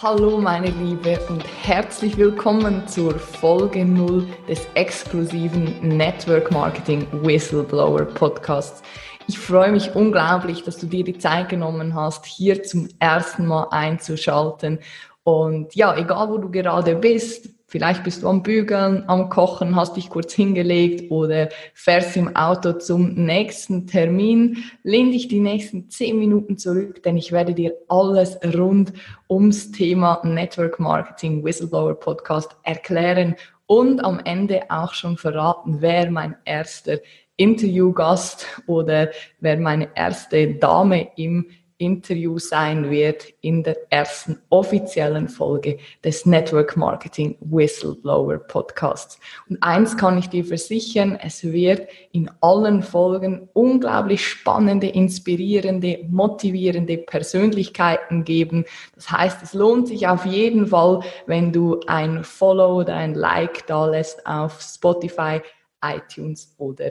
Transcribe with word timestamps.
Hallo 0.00 0.40
meine 0.40 0.70
Liebe 0.70 1.18
und 1.28 1.42
herzlich 1.64 2.16
willkommen 2.16 2.86
zur 2.86 3.18
Folge 3.18 3.84
0 3.84 4.28
des 4.48 4.64
exklusiven 4.74 5.76
Network 5.82 6.52
Marketing 6.52 7.04
Whistleblower 7.10 8.04
Podcasts. 8.04 8.80
Ich 9.26 9.40
freue 9.40 9.72
mich 9.72 9.96
unglaublich, 9.96 10.62
dass 10.62 10.76
du 10.76 10.86
dir 10.86 11.02
die 11.02 11.18
Zeit 11.18 11.48
genommen 11.48 11.96
hast, 11.96 12.26
hier 12.26 12.62
zum 12.62 12.88
ersten 13.00 13.44
Mal 13.46 13.66
einzuschalten. 13.72 14.78
Und 15.24 15.74
ja, 15.74 15.96
egal 15.96 16.28
wo 16.28 16.38
du 16.38 16.48
gerade 16.48 16.94
bist, 16.94 17.48
Vielleicht 17.70 18.02
bist 18.02 18.22
du 18.22 18.28
am 18.28 18.42
Bügeln, 18.42 19.04
am 19.08 19.28
Kochen, 19.28 19.76
hast 19.76 19.98
dich 19.98 20.08
kurz 20.08 20.32
hingelegt 20.32 21.10
oder 21.10 21.50
fährst 21.74 22.16
im 22.16 22.34
Auto 22.34 22.72
zum 22.72 23.12
nächsten 23.12 23.86
Termin. 23.86 24.64
Lehn 24.84 25.12
dich 25.12 25.28
die 25.28 25.38
nächsten 25.38 25.90
zehn 25.90 26.18
Minuten 26.18 26.56
zurück, 26.56 27.02
denn 27.02 27.18
ich 27.18 27.30
werde 27.30 27.52
dir 27.52 27.74
alles 27.88 28.38
rund 28.56 28.94
ums 29.28 29.70
Thema 29.70 30.22
Network 30.24 30.80
Marketing 30.80 31.44
Whistleblower 31.44 31.94
Podcast 31.94 32.56
erklären 32.62 33.34
und 33.66 34.02
am 34.02 34.18
Ende 34.24 34.62
auch 34.70 34.94
schon 34.94 35.18
verraten, 35.18 35.82
wer 35.82 36.10
mein 36.10 36.36
erster 36.46 37.00
Interviewgast 37.36 38.46
oder 38.66 39.10
wer 39.40 39.58
meine 39.58 39.90
erste 39.94 40.54
Dame 40.54 41.08
im 41.16 41.50
Interview 41.78 42.38
sein 42.38 42.90
wird 42.90 43.24
in 43.40 43.62
der 43.62 43.76
ersten 43.90 44.40
offiziellen 44.50 45.28
Folge 45.28 45.78
des 46.04 46.26
Network 46.26 46.76
Marketing 46.76 47.36
Whistleblower 47.40 48.38
Podcasts. 48.38 49.18
Und 49.48 49.62
eins 49.62 49.96
kann 49.96 50.18
ich 50.18 50.28
dir 50.28 50.44
versichern, 50.44 51.18
es 51.22 51.44
wird 51.44 51.88
in 52.12 52.30
allen 52.40 52.82
Folgen 52.82 53.48
unglaublich 53.52 54.26
spannende, 54.26 54.88
inspirierende, 54.88 56.00
motivierende 56.08 56.98
Persönlichkeiten 56.98 58.24
geben. 58.24 58.64
Das 58.96 59.10
heißt, 59.10 59.42
es 59.42 59.54
lohnt 59.54 59.88
sich 59.88 60.08
auf 60.08 60.26
jeden 60.26 60.66
Fall, 60.66 61.00
wenn 61.26 61.52
du 61.52 61.80
ein 61.86 62.24
Follow 62.24 62.80
oder 62.80 62.94
ein 62.94 63.14
Like 63.14 63.66
da 63.68 63.86
lässt 63.86 64.26
auf 64.26 64.60
Spotify, 64.60 65.40
iTunes 65.80 66.54
oder 66.58 66.90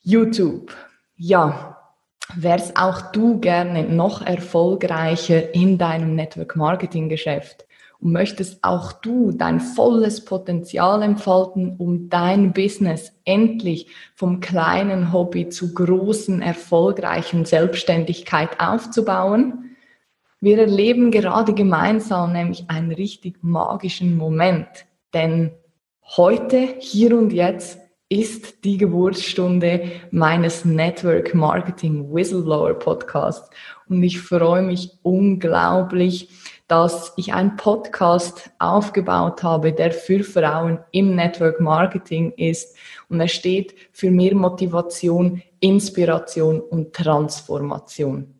YouTube. 0.00 0.74
Ja, 1.16 1.77
wärst 2.36 2.76
auch 2.76 3.12
du 3.12 3.38
gerne 3.40 3.84
noch 3.84 4.24
erfolgreicher 4.24 5.54
in 5.54 5.78
deinem 5.78 6.14
Network 6.14 6.56
Marketing 6.56 7.08
Geschäft 7.08 7.66
und 8.00 8.12
möchtest 8.12 8.62
auch 8.62 8.92
du 8.92 9.32
dein 9.32 9.60
volles 9.60 10.24
Potenzial 10.24 11.02
entfalten, 11.02 11.76
um 11.78 12.08
dein 12.08 12.52
Business 12.52 13.12
endlich 13.24 13.88
vom 14.14 14.40
kleinen 14.40 15.12
Hobby 15.12 15.48
zu 15.48 15.74
großen, 15.74 16.42
erfolgreichen 16.42 17.44
Selbstständigkeit 17.44 18.60
aufzubauen? 18.60 19.76
Wir 20.40 20.58
erleben 20.58 21.10
gerade 21.10 21.52
gemeinsam 21.52 22.32
nämlich 22.32 22.70
einen 22.70 22.92
richtig 22.92 23.42
magischen 23.42 24.16
Moment, 24.16 24.68
denn 25.12 25.50
heute, 26.16 26.74
hier 26.78 27.18
und 27.18 27.32
jetzt 27.32 27.80
ist 28.10 28.64
die 28.64 28.78
Geburtsstunde 28.78 29.92
meines 30.10 30.64
Network 30.64 31.34
Marketing 31.34 32.12
Whistleblower 32.12 32.74
Podcasts. 32.74 33.50
Und 33.88 34.02
ich 34.02 34.20
freue 34.20 34.62
mich 34.62 34.92
unglaublich, 35.02 36.30
dass 36.68 37.12
ich 37.16 37.34
einen 37.34 37.56
Podcast 37.56 38.50
aufgebaut 38.58 39.42
habe, 39.42 39.72
der 39.72 39.92
für 39.92 40.24
Frauen 40.24 40.78
im 40.90 41.16
Network 41.16 41.60
Marketing 41.60 42.32
ist. 42.36 42.76
Und 43.10 43.20
er 43.20 43.28
steht 43.28 43.74
für 43.92 44.10
mehr 44.10 44.34
Motivation, 44.34 45.42
Inspiration 45.60 46.60
und 46.60 46.94
Transformation. 46.94 48.37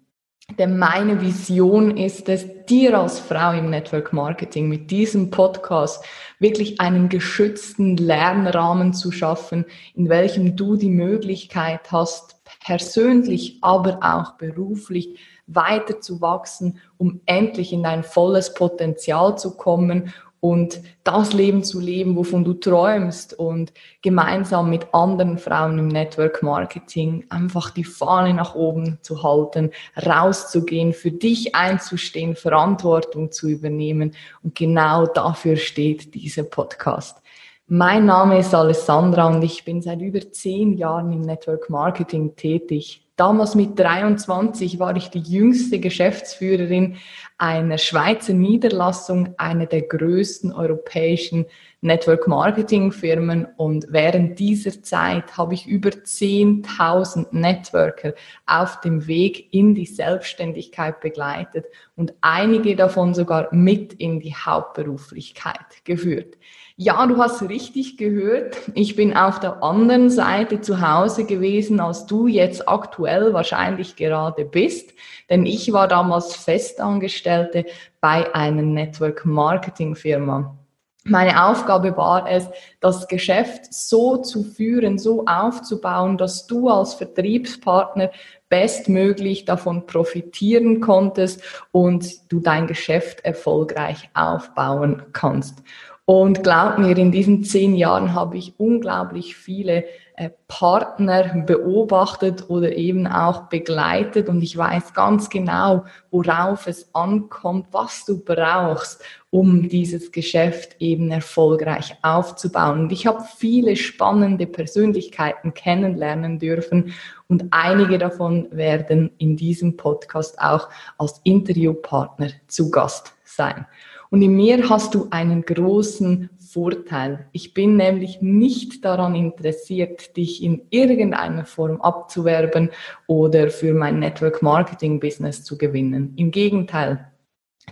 Denn 0.57 0.79
meine 0.79 1.21
Vision 1.21 1.97
ist 1.97 2.29
es, 2.29 2.47
dir 2.65 2.99
als 2.99 3.21
Frau 3.21 3.53
im 3.53 3.71
Network 3.71 4.13
Marketing 4.13 4.69
mit 4.69 4.91
diesem 4.91 5.31
Podcast 5.31 6.05
wirklich 6.39 6.81
einen 6.81 7.09
geschützten 7.09 7.97
Lernrahmen 7.97 8.93
zu 8.93 9.13
schaffen, 9.13 9.67
in 9.95 10.09
welchem 10.09 10.57
du 10.57 10.77
die 10.77 10.89
Möglichkeit 10.89 11.93
hast, 11.93 12.43
persönlich, 12.65 13.59
aber 13.61 13.99
auch 14.03 14.33
beruflich 14.33 15.19
weiter 15.47 16.01
zu 16.01 16.21
wachsen, 16.21 16.79
um 16.97 17.21
endlich 17.27 17.73
in 17.73 17.83
dein 17.83 18.03
volles 18.03 18.53
Potenzial 18.55 19.39
zu 19.39 19.57
kommen 19.57 20.13
und 20.41 20.81
das 21.05 21.33
Leben 21.33 21.65
zu 21.65 21.81
leben, 21.81 22.17
wovon 22.17 22.45
du 22.45 22.55
träumst 22.55 23.39
und 23.39 23.73
gemeinsam 24.03 24.71
mit 24.71 24.93
anderen 24.93 25.39
Frauen 25.39 25.79
im 25.79 25.89
Network 25.89 26.43
Marketing 26.43 27.25
einfach 27.29 27.71
die 27.71 27.85
Fahne 27.85 28.35
nach 28.35 28.55
oben 28.55 28.99
zu 29.03 29.23
halten, 29.23 29.71
rauszugehen, 29.97 30.93
für 30.93 31.11
dich 31.11 31.55
einzustehen, 31.55 32.37
Verantwortung 32.37 33.33
zu 33.33 33.49
übernehmen. 33.49 34.15
Und 34.43 34.55
genau 34.55 35.07
dafür 35.07 35.57
steht 35.57 36.15
dieser 36.15 36.45
Podcast. 36.45 37.21
Mein 37.67 38.07
Name 38.07 38.39
ist 38.39 38.55
Alessandra 38.55 39.27
und 39.27 39.43
ich 39.43 39.65
bin 39.65 39.83
seit 39.83 40.01
über 40.01 40.21
zehn 40.31 40.75
Jahren 40.75 41.13
im 41.13 41.21
Network 41.21 41.69
Marketing 41.69 42.35
tätig. 42.37 43.08
Damals 43.19 43.57
mit 43.57 43.77
23 43.77 44.79
war 44.79 44.95
ich 44.95 45.09
die 45.09 45.19
jüngste 45.19 45.81
Geschäftsführerin 45.81 46.99
einer 47.37 47.77
Schweizer 47.77 48.33
Niederlassung, 48.33 49.35
einer 49.39 49.67
der 49.67 49.83
größten 49.83 50.53
europäischen 50.53 51.45
Network 51.81 52.29
Marketing 52.29 52.93
Firmen. 52.93 53.49
Und 53.57 53.87
während 53.91 54.39
dieser 54.39 54.85
Zeit 54.85 55.37
habe 55.37 55.55
ich 55.55 55.67
über 55.67 55.91
10.000 55.91 57.27
Networker 57.33 58.15
auf 58.47 58.81
dem 58.83 59.09
Weg 59.09 59.53
in 59.53 59.75
die 59.75 59.87
Selbstständigkeit 59.87 61.01
begleitet 61.01 61.67
und 61.97 62.15
einige 62.21 62.77
davon 62.77 63.15
sogar 63.15 63.53
mit 63.53 63.95
in 63.95 64.21
die 64.21 64.37
Hauptberuflichkeit 64.37 65.83
geführt. 65.83 66.37
Ja, 66.81 67.05
du 67.07 67.17
hast 67.17 67.43
richtig 67.43 67.97
gehört. 67.97 68.57
Ich 68.73 68.95
bin 68.95 69.17
auf 69.17 69.41
der 69.41 69.65
anderen 69.65 70.11
Seite 70.11 70.61
zu 70.61 70.81
Hause 70.81 71.25
gewesen, 71.25 71.81
als 71.81 72.07
du 72.07 72.29
jetzt 72.29 72.69
aktuell 72.69 73.33
wahrscheinlich 73.33 73.97
gerade 73.97 74.45
bist. 74.45 74.95
Denn 75.29 75.45
ich 75.45 75.73
war 75.73 75.89
damals 75.89 76.37
Festangestellte 76.37 77.67
bei 78.01 78.33
einer 78.33 78.63
Network 78.63 79.25
Marketing 79.25 79.97
Firma. 79.97 80.57
Meine 81.03 81.49
Aufgabe 81.49 81.97
war 81.97 82.31
es, 82.31 82.49
das 82.79 83.09
Geschäft 83.09 83.75
so 83.75 84.19
zu 84.19 84.45
führen, 84.45 84.99
so 84.99 85.25
aufzubauen, 85.27 86.17
dass 86.17 86.47
du 86.47 86.69
als 86.69 86.95
Vertriebspartner 86.95 88.13
bestmöglich 88.49 89.45
davon 89.45 89.85
profitieren 89.87 90.81
konntest 90.81 91.43
und 91.73 92.31
du 92.31 92.39
dein 92.39 92.69
Geschäft 92.69 93.25
erfolgreich 93.25 94.11
aufbauen 94.15 95.03
kannst. 95.13 95.65
Und 96.11 96.43
glaub 96.43 96.79
mir, 96.79 96.97
in 96.97 97.13
diesen 97.13 97.45
zehn 97.45 97.75
Jahren 97.75 98.15
habe 98.15 98.39
ich 98.39 98.55
unglaublich 98.57 99.37
viele 99.37 99.85
äh, 100.17 100.31
Partner 100.49 101.43
beobachtet 101.45 102.49
oder 102.49 102.75
eben 102.75 103.07
auch 103.07 103.51
begleitet 103.51 104.31
und 104.31 104.41
ich 104.41 104.57
weiß 104.57 104.95
ganz 104.95 105.29
genau, 105.29 105.85
worauf 106.11 106.67
es 106.67 106.95
ankommt, 106.95 107.67
was 107.73 108.07
du 108.07 108.25
brauchst, 108.25 109.05
um 109.29 109.69
dieses 109.69 110.11
Geschäft 110.11 110.77
eben 110.79 111.11
erfolgreich 111.11 111.95
aufzubauen. 112.01 112.81
Und 112.81 112.93
ich 112.93 113.07
habe 113.07 113.23
viele 113.37 113.77
spannende 113.77 114.47
Persönlichkeiten 114.47 115.53
kennenlernen 115.53 116.39
dürfen 116.39 116.95
und 117.29 117.45
einige 117.51 117.99
davon 117.99 118.49
werden 118.51 119.11
in 119.19 119.37
diesem 119.37 119.77
Podcast 119.77 120.41
auch 120.41 120.71
als 120.97 121.21
Interviewpartner 121.25 122.31
zu 122.47 122.71
Gast 122.71 123.13
sein. 123.25 123.67
Und 124.11 124.23
in 124.23 124.35
mir 124.35 124.69
hast 124.71 124.95
du 124.95 125.09
einen 125.11 125.43
großen 125.43 126.31
Vorteil. 126.39 127.27
Ich 127.33 127.53
bin 127.53 127.77
nämlich 127.77 128.23
nicht 128.23 128.85
daran 128.85 129.15
interessiert, 129.15 130.17
dich 130.17 130.43
in 130.43 130.63
irgendeiner 130.71 131.45
Form 131.45 131.81
abzuwerben 131.81 132.71
oder 133.07 133.51
für 133.51 133.75
mein 133.75 133.99
Network 133.99 134.43
Marketing 134.43 134.99
Business 134.99 135.45
zu 135.45 135.59
gewinnen. 135.59 136.15
Im 136.17 136.31
Gegenteil. 136.31 137.07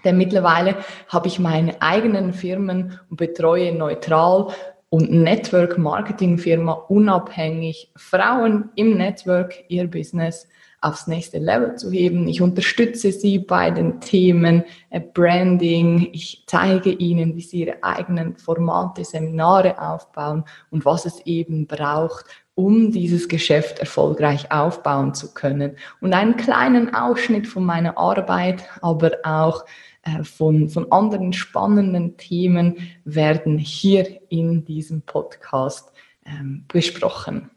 Denn 0.04 0.18
mittlerweile 0.18 0.76
habe 1.08 1.28
ich 1.28 1.38
meine 1.38 1.80
eigenen 1.80 2.34
Firmen 2.34 3.00
und 3.08 3.16
betreue 3.16 3.74
neutral 3.74 4.48
und 4.90 5.10
Network 5.10 5.78
Marketing 5.78 6.38
Firma 6.38 6.72
unabhängig 6.72 7.90
Frauen 7.96 8.70
im 8.76 8.96
Network 8.96 9.64
ihr 9.68 9.88
Business 9.88 10.46
aufs 10.86 11.06
nächste 11.06 11.38
Level 11.38 11.74
zu 11.76 11.90
heben. 11.90 12.28
Ich 12.28 12.40
unterstütze 12.40 13.10
sie 13.10 13.38
bei 13.38 13.70
den 13.70 14.00
Themen 14.00 14.64
äh, 14.90 15.00
Branding. 15.00 16.10
Ich 16.12 16.44
zeige 16.46 16.90
ihnen, 16.90 17.34
wie 17.36 17.40
sie 17.40 17.60
ihre 17.64 17.82
eigenen 17.82 18.36
Formate, 18.36 19.04
Seminare 19.04 19.80
aufbauen 19.80 20.44
und 20.70 20.84
was 20.84 21.04
es 21.04 21.20
eben 21.26 21.66
braucht, 21.66 22.26
um 22.54 22.92
dieses 22.92 23.28
Geschäft 23.28 23.80
erfolgreich 23.80 24.52
aufbauen 24.52 25.12
zu 25.12 25.34
können. 25.34 25.76
Und 26.00 26.14
einen 26.14 26.36
kleinen 26.36 26.94
Ausschnitt 26.94 27.46
von 27.46 27.64
meiner 27.64 27.98
Arbeit, 27.98 28.64
aber 28.80 29.12
auch 29.24 29.64
äh, 30.02 30.22
von, 30.22 30.68
von 30.68 30.90
anderen 30.92 31.32
spannenden 31.32 32.16
Themen 32.16 32.76
werden 33.04 33.58
hier 33.58 34.20
in 34.28 34.64
diesem 34.64 35.02
Podcast 35.02 35.92
ähm, 36.24 36.64
besprochen. 36.68 37.50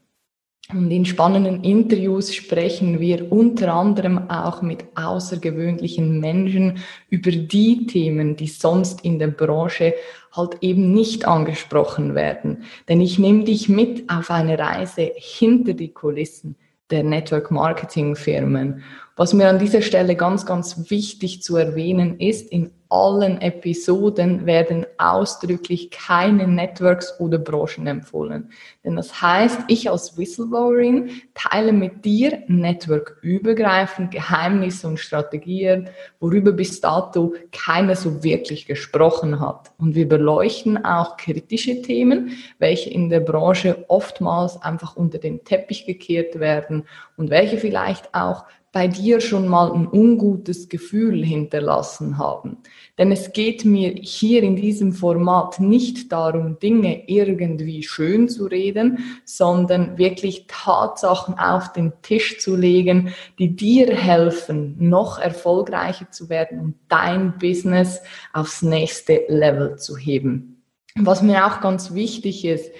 Und 0.72 0.90
in 0.90 1.04
spannenden 1.04 1.64
Interviews 1.64 2.32
sprechen 2.32 3.00
wir 3.00 3.32
unter 3.32 3.74
anderem 3.74 4.30
auch 4.30 4.62
mit 4.62 4.84
außergewöhnlichen 4.94 6.20
Menschen 6.20 6.78
über 7.08 7.32
die 7.32 7.86
Themen, 7.86 8.36
die 8.36 8.46
sonst 8.46 9.04
in 9.04 9.18
der 9.18 9.28
Branche 9.28 9.94
halt 10.32 10.58
eben 10.60 10.92
nicht 10.92 11.26
angesprochen 11.26 12.14
werden. 12.14 12.64
Denn 12.88 13.00
ich 13.00 13.18
nehme 13.18 13.44
dich 13.44 13.68
mit 13.68 14.08
auf 14.08 14.30
eine 14.30 14.58
Reise 14.58 15.10
hinter 15.16 15.74
die 15.74 15.92
Kulissen 15.92 16.56
der 16.90 17.02
Network 17.02 17.50
Marketing 17.50 18.14
Firmen. 18.14 18.82
Was 19.16 19.34
mir 19.34 19.48
an 19.48 19.58
dieser 19.58 19.82
Stelle 19.82 20.16
ganz, 20.16 20.46
ganz 20.46 20.90
wichtig 20.90 21.42
zu 21.42 21.56
erwähnen 21.56 22.18
ist, 22.18 22.50
in 22.50 22.70
allen 22.90 23.40
Episoden 23.40 24.46
werden 24.46 24.84
ausdrücklich 24.98 25.90
keine 25.90 26.48
Networks 26.48 27.18
oder 27.20 27.38
Branchen 27.38 27.86
empfohlen. 27.86 28.50
Denn 28.84 28.96
das 28.96 29.22
heißt, 29.22 29.60
ich 29.68 29.88
als 29.88 30.18
Whistleblowerin 30.18 31.10
teile 31.34 31.72
mit 31.72 32.04
dir 32.04 32.42
networkübergreifend 32.48 34.10
Geheimnisse 34.10 34.88
und 34.88 34.98
Strategien, 34.98 35.88
worüber 36.18 36.50
bis 36.50 36.80
dato 36.80 37.34
keiner 37.52 37.94
so 37.94 38.24
wirklich 38.24 38.66
gesprochen 38.66 39.38
hat. 39.38 39.70
Und 39.78 39.94
wir 39.94 40.08
beleuchten 40.08 40.84
auch 40.84 41.16
kritische 41.16 41.82
Themen, 41.82 42.32
welche 42.58 42.90
in 42.90 43.08
der 43.08 43.20
Branche 43.20 43.84
oftmals 43.86 44.60
einfach 44.62 44.96
unter 44.96 45.18
den 45.18 45.44
Teppich 45.44 45.86
gekehrt 45.86 46.40
werden 46.40 46.84
und 47.16 47.30
welche 47.30 47.58
vielleicht 47.58 48.12
auch 48.14 48.46
bei 48.72 48.86
dir 48.86 49.20
schon 49.20 49.48
mal 49.48 49.72
ein 49.72 49.88
ungutes 49.88 50.68
Gefühl 50.68 51.24
hinterlassen 51.24 52.18
haben. 52.18 52.58
Denn 52.98 53.10
es 53.10 53.32
geht 53.32 53.64
mir 53.64 53.90
hier 54.00 54.42
in 54.44 54.54
diesem 54.54 54.92
Format 54.92 55.58
nicht 55.58 56.12
darum, 56.12 56.58
Dinge 56.60 57.08
irgendwie 57.08 57.82
schön 57.82 58.28
zu 58.28 58.46
reden, 58.46 59.20
sondern 59.24 59.98
wirklich 59.98 60.46
Tatsachen 60.46 61.36
auf 61.38 61.72
den 61.72 61.92
Tisch 62.02 62.38
zu 62.38 62.54
legen, 62.54 63.12
die 63.38 63.56
dir 63.56 63.94
helfen, 63.96 64.76
noch 64.78 65.18
erfolgreicher 65.18 66.10
zu 66.12 66.28
werden 66.28 66.60
und 66.60 66.74
dein 66.88 67.38
Business 67.38 68.00
aufs 68.32 68.62
nächste 68.62 69.24
Level 69.28 69.76
zu 69.78 69.96
heben. 69.96 70.62
Was 70.96 71.22
mir 71.22 71.46
auch 71.46 71.60
ganz 71.60 71.94
wichtig 71.94 72.44
ist, 72.44 72.70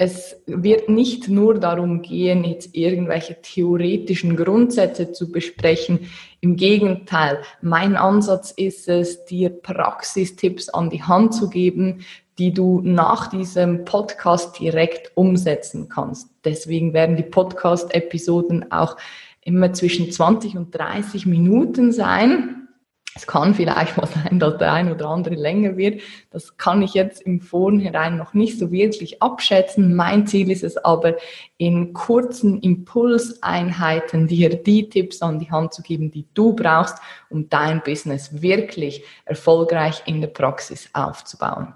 es 0.00 0.40
wird 0.46 0.88
nicht 0.88 1.28
nur 1.28 1.58
darum 1.58 2.02
gehen, 2.02 2.44
jetzt 2.44 2.76
irgendwelche 2.76 3.42
theoretischen 3.42 4.36
Grundsätze 4.36 5.10
zu 5.10 5.32
besprechen. 5.32 6.08
Im 6.40 6.54
Gegenteil, 6.54 7.40
mein 7.62 7.96
Ansatz 7.96 8.52
ist 8.52 8.88
es, 8.88 9.24
dir 9.24 9.50
Praxistipps 9.50 10.68
an 10.68 10.88
die 10.88 11.02
Hand 11.02 11.34
zu 11.34 11.50
geben, 11.50 12.04
die 12.38 12.52
du 12.54 12.80
nach 12.84 13.26
diesem 13.26 13.84
Podcast 13.84 14.60
direkt 14.60 15.10
umsetzen 15.16 15.88
kannst. 15.88 16.30
Deswegen 16.44 16.92
werden 16.92 17.16
die 17.16 17.24
Podcast-Episoden 17.24 18.70
auch 18.70 18.96
immer 19.40 19.72
zwischen 19.72 20.12
20 20.12 20.56
und 20.56 20.72
30 20.72 21.26
Minuten 21.26 21.90
sein. 21.90 22.57
Es 23.18 23.26
kann 23.26 23.52
vielleicht 23.52 23.96
mal 23.96 24.06
sein, 24.06 24.38
dass 24.38 24.58
der 24.58 24.72
ein 24.72 24.92
oder 24.92 25.08
andere 25.08 25.34
länger 25.34 25.76
wird. 25.76 26.02
Das 26.30 26.56
kann 26.56 26.82
ich 26.82 26.94
jetzt 26.94 27.20
im 27.20 27.40
Vornherein 27.40 28.16
noch 28.16 28.32
nicht 28.32 28.60
so 28.60 28.70
wirklich 28.70 29.20
abschätzen. 29.20 29.96
Mein 29.96 30.28
Ziel 30.28 30.52
ist 30.52 30.62
es 30.62 30.76
aber, 30.76 31.16
in 31.58 31.92
kurzen 31.92 32.60
Impulseinheiten 32.60 34.28
dir 34.28 34.62
die 34.62 34.88
Tipps 34.88 35.20
an 35.22 35.40
die 35.40 35.50
Hand 35.50 35.74
zu 35.74 35.82
geben, 35.82 36.10
die 36.10 36.24
du 36.32 36.54
brauchst, 36.54 36.98
um 37.30 37.48
dein 37.48 37.82
Business 37.82 38.40
wirklich 38.40 39.02
erfolgreich 39.24 40.02
in 40.06 40.20
der 40.20 40.28
Praxis 40.28 40.88
aufzubauen. 40.92 41.74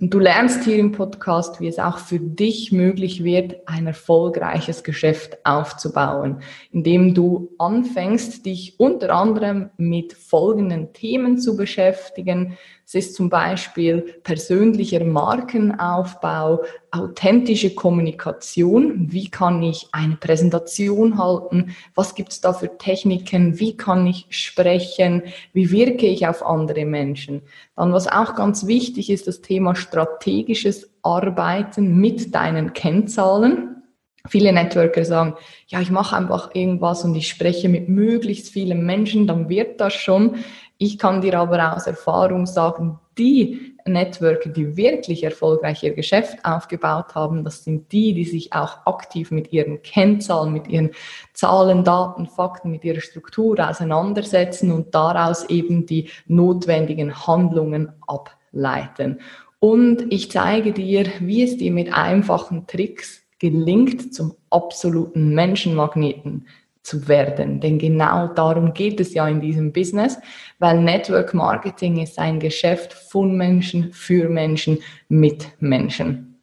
Und 0.00 0.12
du 0.12 0.18
lernst 0.18 0.64
hier 0.64 0.78
im 0.78 0.90
Podcast, 0.90 1.60
wie 1.60 1.68
es 1.68 1.78
auch 1.78 1.98
für 1.98 2.18
dich 2.18 2.72
möglich 2.72 3.22
wird, 3.22 3.56
ein 3.66 3.86
erfolgreiches 3.86 4.82
Geschäft 4.82 5.38
aufzubauen, 5.44 6.40
indem 6.72 7.14
du 7.14 7.52
anfängst, 7.58 8.44
dich 8.44 8.78
unter 8.78 9.14
anderem 9.14 9.70
mit 9.76 10.12
folgenden 10.12 10.92
Themen 10.92 11.38
zu 11.38 11.56
beschäftigen, 11.56 12.56
es 12.86 12.94
ist 12.94 13.14
zum 13.14 13.30
Beispiel 13.30 14.02
persönlicher 14.22 15.02
Markenaufbau, 15.04 16.64
authentische 16.90 17.74
Kommunikation. 17.74 19.10
Wie 19.10 19.23
kann 19.30 19.62
ich 19.62 19.88
eine 19.92 20.16
Präsentation 20.16 21.18
halten? 21.18 21.74
Was 21.94 22.14
gibt 22.14 22.32
es 22.32 22.40
da 22.40 22.52
für 22.52 22.78
Techniken? 22.78 23.58
Wie 23.58 23.76
kann 23.76 24.06
ich 24.06 24.26
sprechen? 24.30 25.22
Wie 25.52 25.70
wirke 25.70 26.06
ich 26.06 26.26
auf 26.26 26.44
andere 26.44 26.84
Menschen? 26.84 27.42
Dann, 27.76 27.92
was 27.92 28.08
auch 28.08 28.34
ganz 28.34 28.66
wichtig 28.66 29.10
ist, 29.10 29.26
das 29.26 29.40
Thema 29.40 29.74
strategisches 29.74 30.90
Arbeiten 31.02 31.96
mit 31.96 32.34
deinen 32.34 32.72
Kennzahlen. 32.72 33.82
Viele 34.26 34.52
Networker 34.52 35.04
sagen, 35.04 35.34
ja, 35.68 35.80
ich 35.80 35.90
mache 35.90 36.16
einfach 36.16 36.54
irgendwas 36.54 37.04
und 37.04 37.14
ich 37.14 37.28
spreche 37.28 37.68
mit 37.68 37.88
möglichst 37.88 38.48
vielen 38.48 38.86
Menschen, 38.86 39.26
dann 39.26 39.50
wird 39.50 39.80
das 39.80 39.92
schon. 39.92 40.36
Ich 40.78 40.98
kann 40.98 41.20
dir 41.20 41.38
aber 41.38 41.76
aus 41.76 41.86
Erfahrung 41.86 42.46
sagen, 42.46 42.98
die 43.18 43.73
Networker, 43.86 44.48
die 44.48 44.76
wirklich 44.76 45.24
erfolgreich 45.24 45.82
ihr 45.82 45.94
Geschäft 45.94 46.44
aufgebaut 46.44 47.14
haben, 47.14 47.44
das 47.44 47.64
sind 47.64 47.92
die, 47.92 48.14
die 48.14 48.24
sich 48.24 48.52
auch 48.52 48.86
aktiv 48.86 49.30
mit 49.30 49.52
ihren 49.52 49.82
Kennzahlen, 49.82 50.52
mit 50.52 50.68
ihren 50.68 50.90
Zahlen, 51.34 51.84
Daten, 51.84 52.26
Fakten, 52.26 52.70
mit 52.70 52.84
ihrer 52.84 53.00
Struktur 53.00 53.58
auseinandersetzen 53.58 54.72
und 54.72 54.94
daraus 54.94 55.48
eben 55.50 55.86
die 55.86 56.08
notwendigen 56.26 57.26
Handlungen 57.26 57.92
ableiten. 58.06 59.20
Und 59.60 60.12
ich 60.12 60.30
zeige 60.30 60.72
dir, 60.72 61.06
wie 61.20 61.42
es 61.42 61.56
dir 61.56 61.72
mit 61.72 61.92
einfachen 61.92 62.66
Tricks 62.66 63.22
gelingt, 63.38 64.14
zum 64.14 64.34
absoluten 64.50 65.34
Menschenmagneten 65.34 66.46
zu 66.84 67.08
werden. 67.08 67.60
Denn 67.60 67.78
genau 67.78 68.28
darum 68.28 68.72
geht 68.72 69.00
es 69.00 69.14
ja 69.14 69.26
in 69.26 69.40
diesem 69.40 69.72
Business, 69.72 70.18
weil 70.58 70.80
Network 70.80 71.34
Marketing 71.34 72.00
ist 72.00 72.18
ein 72.18 72.38
Geschäft 72.38 72.92
von 72.92 73.36
Menschen, 73.36 73.92
für 73.92 74.28
Menschen, 74.28 74.78
mit 75.08 75.48
Menschen. 75.58 76.38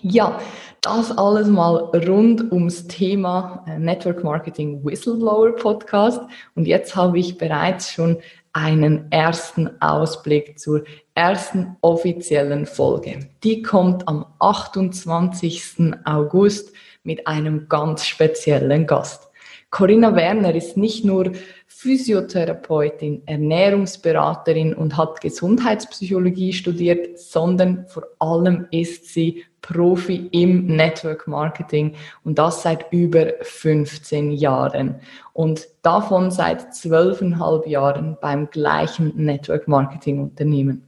Ja, 0.00 0.38
das 0.80 1.16
alles 1.16 1.48
mal 1.48 1.76
rund 2.06 2.52
ums 2.52 2.86
Thema 2.88 3.64
äh, 3.66 3.78
Network 3.78 4.22
Marketing 4.22 4.84
Whistleblower 4.84 5.52
Podcast. 5.52 6.20
Und 6.54 6.66
jetzt 6.66 6.94
habe 6.94 7.18
ich 7.18 7.38
bereits 7.38 7.92
schon 7.92 8.18
einen 8.52 9.10
ersten 9.10 9.80
Ausblick 9.80 10.58
zur 10.58 10.84
ersten 11.14 11.76
offiziellen 11.80 12.66
Folge. 12.66 13.30
Die 13.42 13.62
kommt 13.62 14.06
am 14.06 14.26
28. 14.38 15.94
August 16.04 16.72
mit 17.02 17.26
einem 17.26 17.68
ganz 17.68 18.06
speziellen 18.06 18.86
Gast. 18.86 19.30
Corinna 19.74 20.14
Werner 20.14 20.54
ist 20.54 20.76
nicht 20.76 21.04
nur 21.04 21.32
Physiotherapeutin, 21.66 23.22
Ernährungsberaterin 23.26 24.72
und 24.72 24.96
hat 24.96 25.20
Gesundheitspsychologie 25.20 26.52
studiert, 26.52 27.18
sondern 27.18 27.84
vor 27.88 28.04
allem 28.20 28.68
ist 28.70 29.12
sie 29.12 29.42
Profi 29.62 30.28
im 30.30 30.66
Network 30.66 31.26
Marketing 31.26 31.96
und 32.22 32.38
das 32.38 32.62
seit 32.62 32.92
über 32.92 33.32
15 33.42 34.30
Jahren 34.30 35.00
und 35.32 35.66
davon 35.82 36.30
seit 36.30 36.72
zwölfeinhalb 36.72 37.66
Jahren 37.66 38.16
beim 38.20 38.48
gleichen 38.50 39.12
Network 39.16 39.66
Marketing 39.66 40.20
Unternehmen. 40.20 40.86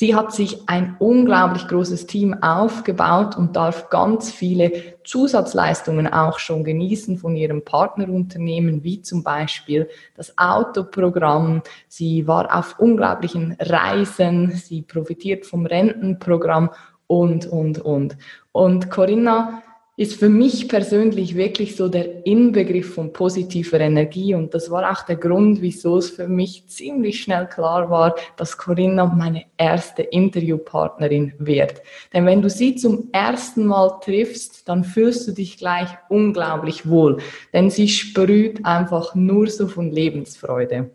Sie 0.00 0.14
hat 0.14 0.32
sich 0.32 0.68
ein 0.68 0.94
unglaublich 1.00 1.66
großes 1.66 2.06
Team 2.06 2.40
aufgebaut 2.40 3.36
und 3.36 3.56
darf 3.56 3.90
ganz 3.90 4.30
viele 4.30 4.94
Zusatzleistungen 5.02 6.06
auch 6.06 6.38
schon 6.38 6.62
genießen 6.62 7.18
von 7.18 7.34
ihrem 7.34 7.64
Partnerunternehmen, 7.64 8.84
wie 8.84 9.02
zum 9.02 9.24
Beispiel 9.24 9.88
das 10.14 10.38
Autoprogramm. 10.38 11.62
Sie 11.88 12.28
war 12.28 12.56
auf 12.56 12.78
unglaublichen 12.78 13.56
Reisen, 13.58 14.52
sie 14.52 14.82
profitiert 14.82 15.46
vom 15.46 15.66
Rentenprogramm 15.66 16.70
und, 17.08 17.46
und, 17.46 17.80
und. 17.80 18.16
Und 18.52 18.92
Corinna 18.92 19.64
ist 19.98 20.14
für 20.14 20.28
mich 20.28 20.68
persönlich 20.68 21.34
wirklich 21.34 21.74
so 21.74 21.88
der 21.88 22.24
Inbegriff 22.24 22.94
von 22.94 23.12
positiver 23.12 23.80
Energie. 23.80 24.32
Und 24.32 24.54
das 24.54 24.70
war 24.70 24.92
auch 24.92 25.02
der 25.02 25.16
Grund, 25.16 25.60
wieso 25.60 25.96
es 25.96 26.10
für 26.10 26.28
mich 26.28 26.68
ziemlich 26.68 27.20
schnell 27.20 27.48
klar 27.48 27.90
war, 27.90 28.14
dass 28.36 28.56
Corinna 28.56 29.06
meine 29.06 29.46
erste 29.56 30.02
Interviewpartnerin 30.04 31.32
wird. 31.38 31.82
Denn 32.12 32.26
wenn 32.26 32.42
du 32.42 32.48
sie 32.48 32.76
zum 32.76 33.08
ersten 33.10 33.66
Mal 33.66 33.98
triffst, 34.00 34.68
dann 34.68 34.84
fühlst 34.84 35.26
du 35.26 35.32
dich 35.32 35.58
gleich 35.58 35.88
unglaublich 36.08 36.88
wohl. 36.88 37.18
Denn 37.52 37.68
sie 37.68 37.88
sprüht 37.88 38.64
einfach 38.64 39.16
nur 39.16 39.48
so 39.48 39.66
von 39.66 39.90
Lebensfreude. 39.90 40.92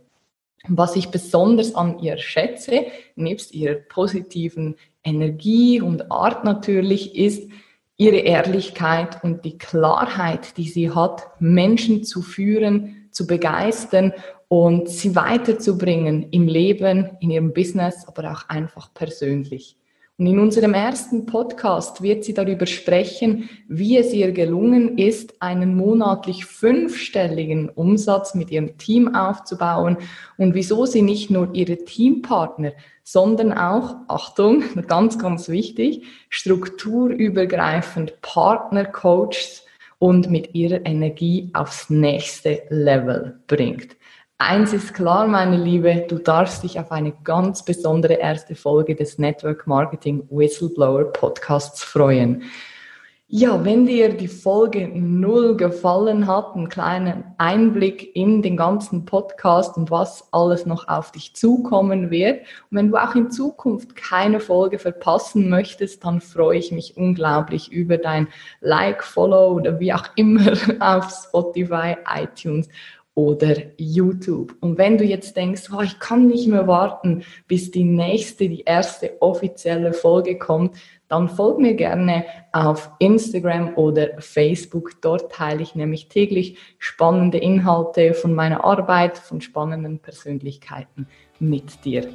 Was 0.69 0.95
ich 0.95 1.09
besonders 1.09 1.75
an 1.75 1.99
ihr 1.99 2.17
schätze, 2.17 2.85
nebst 3.17 3.53
ihrer 3.53 3.75
positiven 3.75 4.77
Energie 5.03 5.81
und 5.81 6.09
Art 6.09 6.45
natürlich, 6.45 7.17
ist, 7.17 7.49
ihre 8.03 8.17
Ehrlichkeit 8.17 9.23
und 9.23 9.45
die 9.45 9.57
Klarheit, 9.57 10.57
die 10.57 10.67
sie 10.67 10.91
hat, 10.91 11.23
Menschen 11.39 12.03
zu 12.03 12.21
führen, 12.21 13.07
zu 13.11 13.25
begeistern 13.25 14.11
und 14.49 14.89
sie 14.89 15.15
weiterzubringen 15.15 16.29
im 16.31 16.49
Leben, 16.49 17.11
in 17.21 17.31
ihrem 17.31 17.53
Business, 17.53 18.05
aber 18.05 18.33
auch 18.33 18.49
einfach 18.49 18.93
persönlich. 18.93 19.77
Und 20.19 20.27
in 20.27 20.37
unserem 20.37 20.75
ersten 20.75 21.25
Podcast 21.25 22.03
wird 22.03 22.23
sie 22.23 22.35
darüber 22.35 22.67
sprechen, 22.67 23.49
wie 23.67 23.97
es 23.97 24.13
ihr 24.13 24.31
gelungen 24.31 24.99
ist, 24.99 25.41
einen 25.41 25.75
monatlich 25.75 26.45
fünfstelligen 26.45 27.69
Umsatz 27.69 28.35
mit 28.35 28.51
ihrem 28.51 28.77
Team 28.77 29.15
aufzubauen 29.15 29.97
und 30.37 30.53
wieso 30.53 30.85
sie 30.85 31.01
nicht 31.01 31.31
nur 31.31 31.49
ihre 31.53 31.77
Teampartner, 31.83 32.73
sondern 33.03 33.53
auch, 33.53 33.95
Achtung, 34.07 34.63
ganz, 34.87 35.17
ganz 35.17 35.49
wichtig, 35.49 36.03
strukturübergreifend 36.29 38.21
Partner 38.21 38.85
coacht 38.85 39.63
und 39.97 40.29
mit 40.29 40.53
ihrer 40.53 40.85
Energie 40.85 41.49
aufs 41.53 41.89
nächste 41.89 42.61
Level 42.69 43.39
bringt. 43.47 43.97
Eins 44.39 44.73
ist 44.73 44.93
klar, 44.93 45.27
meine 45.27 45.57
Liebe, 45.57 46.05
du 46.09 46.17
darfst 46.17 46.63
dich 46.63 46.79
auf 46.79 46.91
eine 46.91 47.13
ganz 47.23 47.63
besondere 47.63 48.15
erste 48.15 48.55
Folge 48.55 48.95
des 48.95 49.17
Network 49.17 49.67
Marketing 49.67 50.27
Whistleblower 50.29 51.05
Podcasts 51.05 51.83
freuen. 51.83 52.43
Ja, 53.35 53.65
wenn 53.65 53.87
dir 53.87 54.09
die 54.09 54.27
Folge 54.27 54.87
null 54.87 55.57
gefallen 55.57 56.27
hat, 56.27 56.53
einen 56.53 56.69
kleinen 56.69 57.23
Einblick 57.39 58.15
in 58.15 58.43
den 58.43 58.57
ganzen 58.57 59.05
Podcast 59.05 59.75
und 59.75 59.89
was 59.89 60.27
alles 60.31 60.67
noch 60.67 60.87
auf 60.87 61.11
dich 61.11 61.35
zukommen 61.35 62.11
wird. 62.11 62.41
Und 62.69 62.77
wenn 62.77 62.91
du 62.91 62.97
auch 62.97 63.15
in 63.15 63.31
Zukunft 63.31 63.95
keine 63.95 64.39
Folge 64.39 64.77
verpassen 64.77 65.49
möchtest, 65.49 66.05
dann 66.05 66.21
freue 66.21 66.59
ich 66.59 66.71
mich 66.71 66.95
unglaublich 66.95 67.71
über 67.71 67.97
dein 67.97 68.27
Like, 68.61 69.03
Follow 69.03 69.53
oder 69.53 69.79
wie 69.79 69.93
auch 69.93 70.09
immer 70.15 70.53
auf 70.79 71.09
Spotify, 71.09 71.95
iTunes 72.07 72.69
oder 73.15 73.55
YouTube. 73.77 74.55
Und 74.59 74.77
wenn 74.77 74.97
du 74.97 75.03
jetzt 75.03 75.37
denkst, 75.37 75.69
oh, 75.71 75.81
ich 75.81 75.99
kann 75.99 76.27
nicht 76.27 76.47
mehr 76.47 76.67
warten, 76.67 77.23
bis 77.47 77.69
die 77.69 77.83
nächste, 77.83 78.49
die 78.49 78.63
erste 78.63 79.21
offizielle 79.21 79.93
Folge 79.93 80.37
kommt, 80.37 80.75
dann 81.07 81.29
folg 81.29 81.59
mir 81.59 81.75
gerne 81.75 82.25
auf 82.51 82.89
Instagram 82.97 83.75
oder 83.75 84.19
Facebook. 84.19 84.99
Dort 85.01 85.31
teile 85.31 85.61
ich 85.61 85.75
nämlich 85.75 86.07
täglich 86.07 86.57
spannende 86.79 87.37
Inhalte 87.37 88.15
von 88.15 88.33
meiner 88.33 88.63
Arbeit, 88.63 89.19
von 89.19 89.41
spannenden 89.41 89.99
Persönlichkeiten 89.99 91.07
mit 91.39 91.85
dir. 91.85 92.07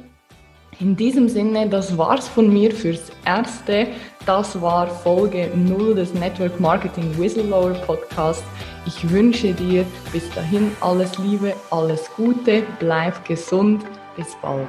In 0.79 0.95
diesem 0.95 1.27
Sinne, 1.27 1.67
das 1.67 1.97
war's 1.97 2.27
von 2.27 2.53
mir 2.53 2.71
fürs 2.71 3.11
Erste. 3.25 3.87
Das 4.25 4.61
war 4.61 4.87
Folge 4.87 5.49
0 5.53 5.95
des 5.95 6.13
Network 6.13 6.59
Marketing 6.59 7.17
Whistleblower 7.17 7.73
Podcast. 7.85 8.43
Ich 8.85 9.09
wünsche 9.09 9.53
dir 9.53 9.85
bis 10.11 10.29
dahin 10.31 10.71
alles 10.81 11.17
Liebe, 11.17 11.53
alles 11.69 12.09
Gute, 12.15 12.63
bleib 12.79 13.25
gesund. 13.25 13.85
Bis 14.15 14.35
bald. 14.41 14.67